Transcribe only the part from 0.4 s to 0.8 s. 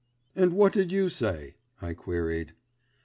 what